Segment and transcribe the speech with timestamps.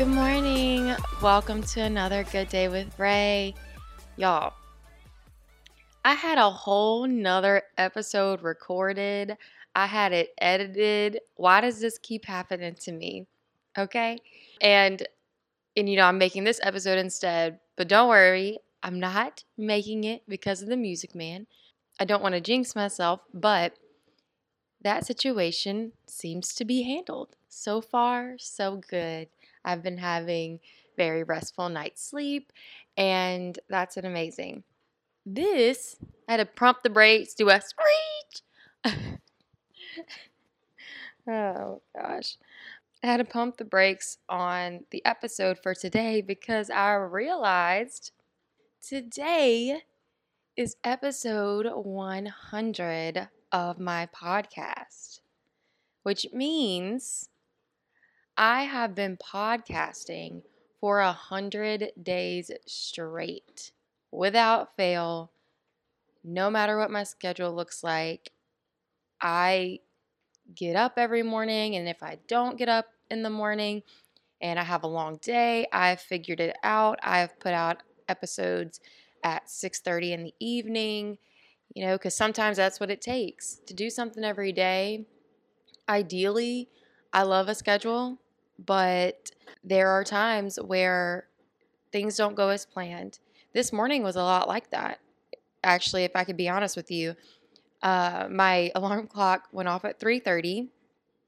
[0.00, 0.96] Good morning.
[1.20, 3.54] Welcome to another Good Day with Ray.
[4.16, 4.54] Y'all,
[6.02, 9.36] I had a whole nother episode recorded.
[9.74, 11.20] I had it edited.
[11.36, 13.26] Why does this keep happening to me?
[13.76, 14.16] Okay.
[14.62, 15.06] And
[15.76, 20.22] and you know, I'm making this episode instead, but don't worry, I'm not making it
[20.26, 21.46] because of the music man.
[22.00, 23.74] I don't want to jinx myself, but
[24.82, 27.36] that situation seems to be handled.
[27.48, 29.28] So far, so good.
[29.64, 30.60] I've been having
[30.96, 32.52] very restful night's sleep,
[32.96, 34.64] and that's an amazing.
[35.26, 35.96] This,
[36.28, 38.42] I had to prompt the brakes, do a screech.
[41.28, 42.36] oh gosh.
[43.02, 48.12] I had to pump the brakes on the episode for today because I realized
[48.86, 49.82] today
[50.56, 55.20] is episode 100 of my podcast,
[56.02, 57.28] which means
[58.36, 60.42] I have been podcasting
[60.80, 63.72] for a hundred days straight
[64.10, 65.30] without fail,
[66.24, 68.32] no matter what my schedule looks like.
[69.20, 69.80] I
[70.54, 73.82] get up every morning, and if I don't get up in the morning
[74.40, 76.98] and I have a long day, I've figured it out.
[77.02, 78.80] I've put out episodes
[79.24, 81.18] at 6:30 in the evening,
[81.74, 85.06] you know, cuz sometimes that's what it takes to do something every day.
[85.88, 86.68] Ideally,
[87.12, 88.18] I love a schedule,
[88.58, 89.30] but
[89.64, 91.28] there are times where
[91.92, 93.18] things don't go as planned.
[93.52, 95.00] This morning was a lot like that.
[95.62, 97.16] Actually, if I could be honest with you,
[97.82, 100.68] uh, my alarm clock went off at 3:30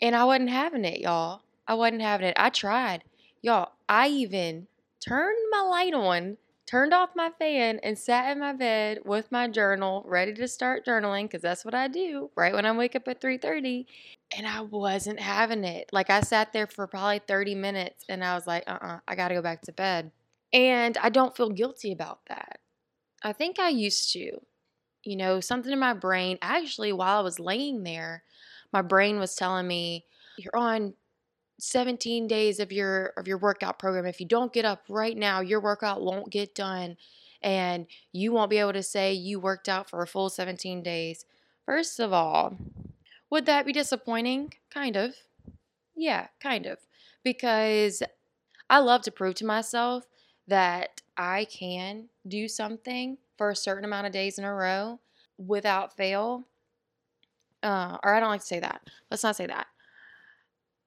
[0.00, 1.42] and I wasn't having it, y'all.
[1.66, 2.36] I wasn't having it.
[2.38, 3.04] I tried.
[3.42, 4.66] Y'all, I even
[5.00, 6.38] turned my light on,
[6.68, 10.84] turned off my fan, and sat in my bed with my journal, ready to start
[10.86, 13.86] journaling, because that's what I do right when I wake up at 3:30.
[14.36, 15.88] And I wasn't having it.
[15.92, 19.34] Like I sat there for probably 30 minutes and I was like, uh-uh, I gotta
[19.34, 20.12] go back to bed.
[20.52, 22.60] And I don't feel guilty about that.
[23.24, 24.40] I think I used to.
[25.04, 28.24] You know, something in my brain, actually, while I was laying there,
[28.72, 30.04] my brain was telling me,
[30.36, 30.94] you're on
[31.58, 35.40] 17 days of your of your workout program if you don't get up right now
[35.40, 36.96] your workout won't get done
[37.42, 41.24] and you won't be able to say you worked out for a full 17 days.
[41.66, 42.56] First of all
[43.30, 44.54] would that be disappointing?
[44.72, 45.14] Kind of.
[45.96, 46.78] Yeah kind of.
[47.24, 48.02] Because
[48.70, 50.04] i love to prove to myself
[50.46, 55.00] that i can do something for a certain amount of days in a row
[55.38, 56.44] without fail
[57.62, 58.80] uh, or i don't like to say that.
[59.10, 59.66] Let's not say that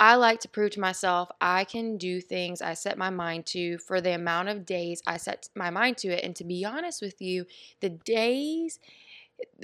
[0.00, 3.78] I like to prove to myself I can do things I set my mind to
[3.78, 6.24] for the amount of days I set my mind to it.
[6.24, 7.46] And to be honest with you,
[7.80, 8.80] the days,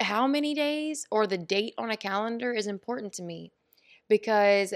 [0.00, 3.52] how many days, or the date on a calendar is important to me
[4.08, 4.74] because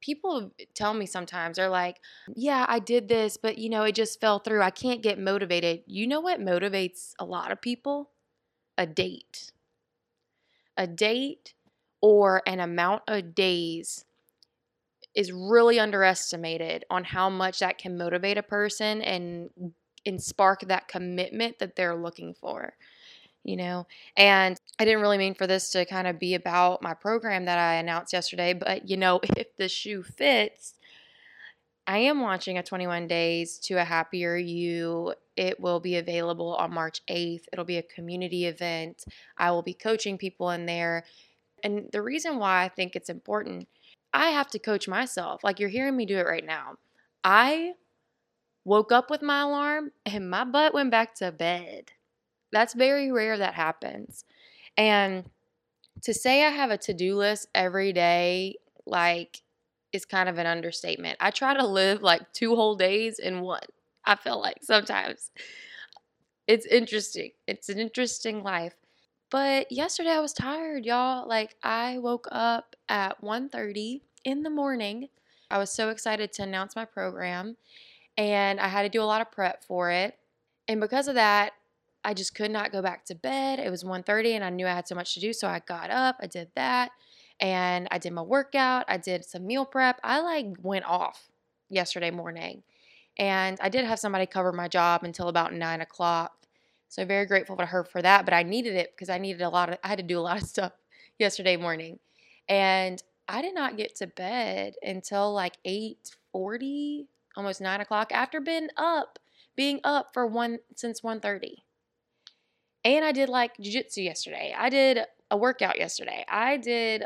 [0.00, 2.00] people tell me sometimes they're like,
[2.34, 4.62] Yeah, I did this, but you know, it just fell through.
[4.62, 5.82] I can't get motivated.
[5.86, 8.10] You know what motivates a lot of people?
[8.78, 9.52] A date.
[10.76, 11.54] A date
[12.02, 14.04] or an amount of days
[15.14, 19.50] is really underestimated on how much that can motivate a person and
[20.04, 22.74] and spark that commitment that they're looking for
[23.44, 23.86] you know?
[24.16, 27.58] And i didn't really mean for this to kind of be about my program that
[27.58, 30.74] i announced yesterday but you know if the shoe fits
[31.86, 35.14] i am launching a 21 days to a happier you.
[35.34, 39.04] It will be available on march 8th it'll be a community event.
[39.36, 41.04] I will be coaching people in there.
[41.64, 43.68] And the reason why i think it's important
[44.12, 45.42] I have to coach myself.
[45.44, 46.76] Like you're hearing me do it right now.
[47.24, 47.72] I
[48.64, 51.92] woke up with my alarm and my butt went back to bed.
[52.52, 54.24] That's very rare that happens.
[54.76, 55.24] And
[56.02, 58.56] to say I have a to do list every day,
[58.86, 59.42] like,
[59.92, 61.16] is kind of an understatement.
[61.20, 63.60] I try to live like two whole days in one.
[64.04, 65.30] I feel like sometimes.
[66.46, 67.30] It's interesting.
[67.46, 68.74] It's an interesting life.
[69.30, 71.26] But yesterday I was tired, y'all.
[71.28, 75.08] Like I woke up at 1:30 in the morning.
[75.50, 77.56] I was so excited to announce my program
[78.16, 80.16] and I had to do a lot of prep for it.
[80.68, 81.52] And because of that,
[82.04, 83.58] I just could not go back to bed.
[83.58, 85.90] It was 1:30 and I knew I had so much to do, so I got
[85.90, 86.90] up, I did that,
[87.40, 90.00] and I did my workout, I did some meal prep.
[90.02, 91.30] I like went off
[91.68, 92.62] yesterday morning.
[93.18, 96.32] And I did have somebody cover my job until about nine o'clock.
[96.88, 98.24] So very grateful to her for that.
[98.24, 100.20] But I needed it because I needed a lot of I had to do a
[100.20, 100.72] lot of stuff
[101.18, 101.98] yesterday morning.
[102.48, 108.68] And I did not get to bed until like 8:40, almost 9 o'clock after being
[108.76, 109.18] up,
[109.56, 111.64] being up for one since 1:30.
[112.84, 114.54] And I did like jujitsu yesterday.
[114.56, 116.24] I did a workout yesterday.
[116.28, 117.04] I did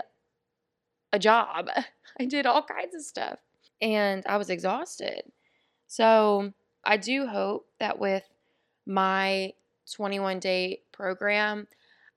[1.12, 1.68] a job.
[2.20, 3.38] I did all kinds of stuff.
[3.80, 5.22] And I was exhausted.
[5.86, 6.52] So
[6.84, 8.24] I do hope that with
[8.86, 9.52] my
[9.92, 11.68] 21 day program,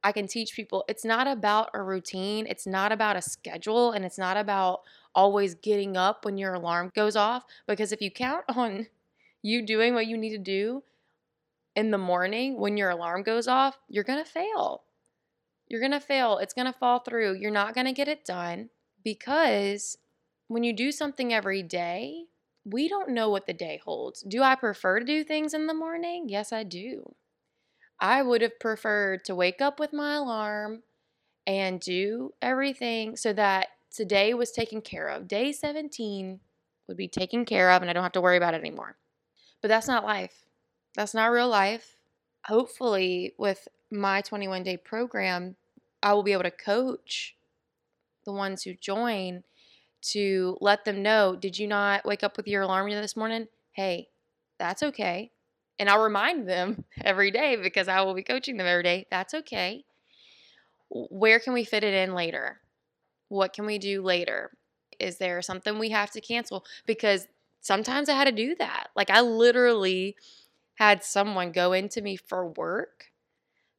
[0.03, 4.05] I can teach people it's not about a routine, it's not about a schedule, and
[4.05, 4.81] it's not about
[5.13, 7.43] always getting up when your alarm goes off.
[7.67, 8.87] Because if you count on
[9.41, 10.83] you doing what you need to do
[11.75, 14.83] in the morning when your alarm goes off, you're to fail.
[15.67, 16.37] You're to fail.
[16.39, 17.35] It's to fall through.
[17.35, 18.69] You're not to get it done
[19.03, 19.97] because
[20.47, 22.25] when you do something every day,
[22.65, 24.21] we don't know what the day holds.
[24.21, 26.25] Do I prefer to do things in the morning?
[26.27, 27.15] Yes, I do.
[28.01, 30.83] I would have preferred to wake up with my alarm
[31.45, 35.27] and do everything so that today was taken care of.
[35.27, 36.39] Day 17
[36.87, 38.97] would be taken care of and I don't have to worry about it anymore.
[39.61, 40.45] But that's not life.
[40.95, 41.95] That's not real life.
[42.45, 45.55] Hopefully, with my 21 day program,
[46.01, 47.35] I will be able to coach
[48.25, 49.43] the ones who join
[50.01, 53.47] to let them know did you not wake up with your alarm this morning?
[53.73, 54.07] Hey,
[54.57, 55.31] that's okay.
[55.79, 59.07] And I'll remind them every day because I will be coaching them every day.
[59.09, 59.85] That's okay.
[60.89, 62.59] Where can we fit it in later?
[63.29, 64.51] What can we do later?
[64.99, 66.65] Is there something we have to cancel?
[66.85, 67.27] Because
[67.61, 68.87] sometimes I had to do that.
[68.95, 70.15] Like I literally
[70.75, 73.11] had someone go into me for work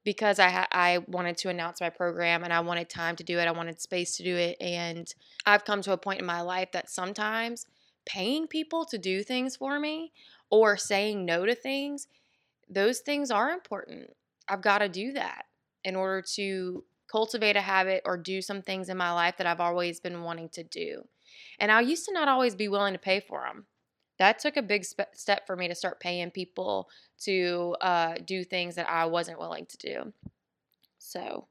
[0.05, 3.47] because I I wanted to announce my program and I wanted time to do it.
[3.47, 5.13] I wanted space to do it and
[5.45, 7.67] I've come to a point in my life that sometimes
[8.13, 10.13] paying people to do things for me
[10.51, 12.09] or saying no to things,
[12.69, 14.11] those things are important.
[14.49, 15.45] I've got to do that
[15.85, 19.61] in order to cultivate a habit or do some things in my life that I've
[19.61, 21.03] always been wanting to do.
[21.59, 23.67] And I used to not always be willing to pay for them
[24.21, 26.91] that took a big step for me to start paying people
[27.21, 30.13] to uh, do things that I wasn't willing to do.
[30.99, 31.47] So,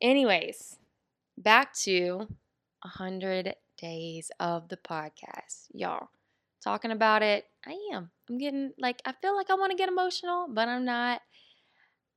[0.00, 0.78] anyways,
[1.36, 2.26] back to
[2.82, 5.66] 100 days of the podcast.
[5.72, 6.08] Y'all,
[6.62, 8.10] talking about it, I am.
[8.28, 11.20] I'm getting like, I feel like I want to get emotional, but I'm not.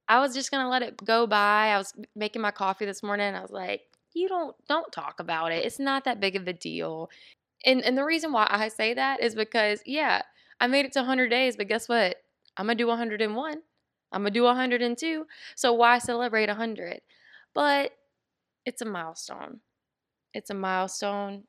[0.08, 1.70] I was just to let it go by.
[1.70, 3.36] I was making my coffee this morning.
[3.36, 3.82] I was like,
[4.14, 5.66] you don't don't talk about it.
[5.66, 7.10] It's not that big of a deal.
[7.66, 10.22] And and the reason why I say that is because yeah,
[10.60, 12.18] I made it to 100 days, but guess what?
[12.58, 13.62] I'm to do 101.
[14.12, 15.26] I'm to do 102.
[15.56, 17.02] So why celebrate 100?
[17.54, 17.92] But
[18.66, 19.60] it's a milestone.
[20.34, 21.44] It's a milestone.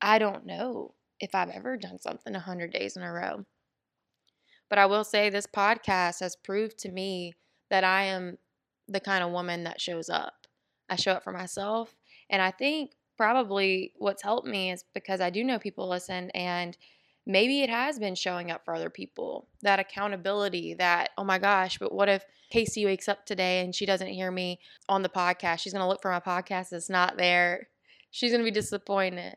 [0.00, 3.44] I don't know if I've ever done something 100 days in a row.
[4.68, 7.34] But I will say this podcast has proved to me
[7.70, 8.38] that I am
[8.88, 10.46] the kind of woman that shows up.
[10.88, 11.94] I show up for myself.
[12.30, 16.76] And I think probably what's helped me is because I do know people listen and
[17.26, 19.48] maybe it has been showing up for other people.
[19.62, 23.86] That accountability, that, oh my gosh, but what if Casey wakes up today and she
[23.86, 25.60] doesn't hear me on the podcast?
[25.60, 27.68] She's going to look for my podcast, it's not there.
[28.10, 29.34] She's going to be disappointed.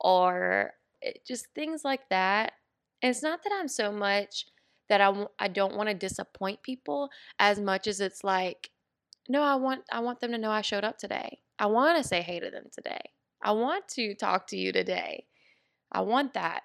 [0.00, 2.52] Or eh, just things like that.
[3.02, 4.46] And it's not that I'm so much
[4.88, 8.70] that I w- I don't want to disappoint people as much as it's like,
[9.28, 11.40] no, I want I want them to know I showed up today.
[11.58, 13.00] I want to say hey to them today.
[13.42, 15.26] I want to talk to you today.
[15.92, 16.62] I want that.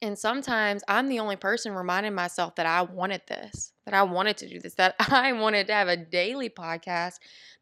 [0.00, 4.36] And sometimes I'm the only person reminding myself that I wanted this, that I wanted
[4.38, 7.14] to do this, that I wanted to have a daily podcast,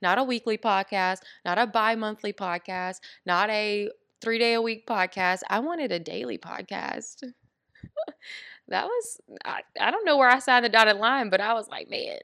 [0.03, 3.89] not a weekly podcast, not a bi monthly podcast, not a
[4.27, 5.43] three day a week podcast.
[5.49, 7.23] I wanted a daily podcast.
[8.69, 11.69] that was, I, I don't know where I signed the dotted line, but I was
[11.69, 12.19] like, man,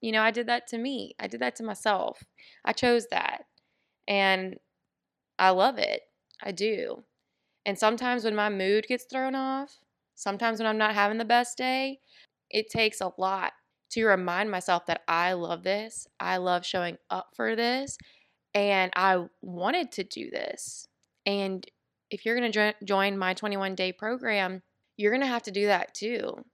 [0.00, 1.14] you know, I did that to me.
[1.20, 2.24] I did that to myself.
[2.64, 3.44] I chose that.
[4.08, 4.56] And
[5.38, 6.00] I love it.
[6.42, 7.04] I do.
[7.64, 9.78] And sometimes when my mood gets thrown off,
[10.16, 12.00] sometimes when I'm not having the best day,
[12.50, 13.52] it takes a lot
[13.90, 16.08] to remind myself that I love this.
[16.18, 17.96] I love showing up for this.
[18.54, 20.88] And I wanted to do this.
[21.26, 21.66] And
[22.10, 24.62] if you're going to jo- join my 21 day program,
[24.96, 26.44] you're going to have to do that too.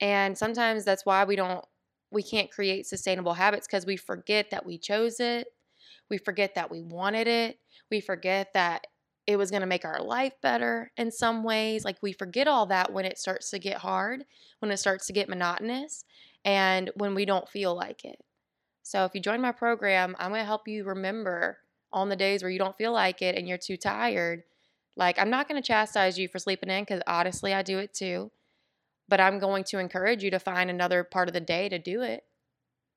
[0.00, 1.64] And sometimes that's why we don't
[2.12, 5.48] we can't create sustainable habits because we forget that we chose it.
[6.08, 7.58] We forget that we wanted it.
[7.90, 8.86] We forget that
[9.26, 11.84] it was going to make our life better in some ways.
[11.84, 14.24] Like we forget all that when it starts to get hard,
[14.60, 16.04] when it starts to get monotonous,
[16.44, 18.20] and when we don't feel like it.
[18.82, 21.58] So if you join my program, I'm going to help you remember
[21.96, 24.44] on the days where you don't feel like it and you're too tired.
[24.96, 27.92] Like I'm not going to chastise you for sleeping in because honestly, I do it
[27.92, 28.30] too
[29.08, 32.02] but I'm going to encourage you to find another part of the day to do
[32.02, 32.24] it.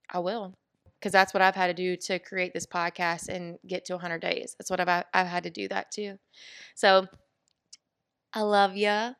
[0.10, 0.56] I will.
[1.00, 4.20] Because that's what I've had to do to create this podcast and get to 100
[4.20, 4.56] days.
[4.58, 6.18] That's what I've, I've had to do that too.
[6.75, 7.08] So
[8.34, 9.12] I love you.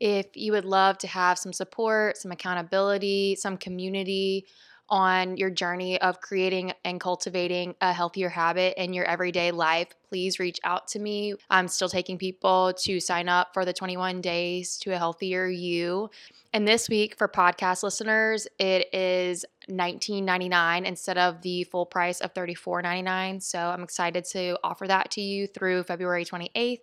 [0.00, 4.46] If you would love to have some support, some accountability, some community,
[4.88, 10.38] on your journey of creating and cultivating a healthier habit in your everyday life, please
[10.38, 11.34] reach out to me.
[11.50, 16.10] I'm still taking people to sign up for the 21 days to a healthier you.
[16.52, 22.32] And this week for podcast listeners, it is $19.99 instead of the full price of
[22.34, 23.42] $34.99.
[23.42, 26.80] So I'm excited to offer that to you through February 28th.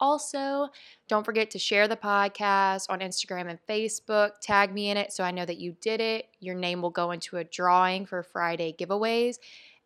[0.00, 0.68] Also,
[1.08, 4.40] don't forget to share the podcast on Instagram and Facebook.
[4.40, 6.28] Tag me in it so I know that you did it.
[6.40, 9.38] Your name will go into a drawing for Friday giveaways.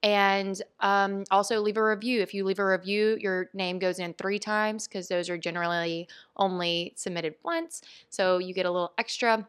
[0.04, 2.21] And um, also leave a review.
[2.21, 6.09] If you leave a review, your name goes in three times because those are generally
[6.37, 7.80] only submitted once.
[8.11, 9.49] So you get a little extra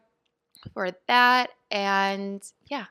[0.72, 1.50] for that.
[1.70, 2.86] And yeah,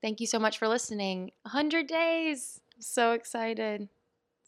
[0.00, 1.32] thank you so much for listening.
[1.42, 2.60] 100 days.
[2.74, 3.88] I'm so excited.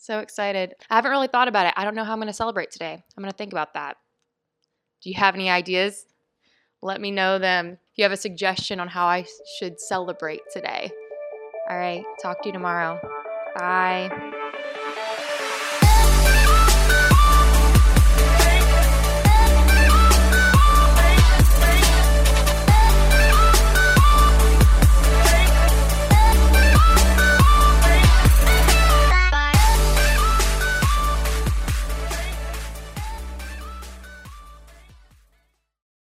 [0.03, 0.75] So excited.
[0.91, 1.75] I haven't really thought about it.
[1.77, 3.05] I don't know how I'm going to celebrate today.
[3.17, 3.99] I'm going to think about that.
[5.01, 6.07] Do you have any ideas?
[6.83, 7.79] Let me know them.
[7.93, 9.25] If you have a suggestion on how I
[9.61, 10.91] should celebrate today.
[11.71, 12.03] All right.
[12.21, 12.99] Talk to you tomorrow.
[13.57, 14.11] Bye.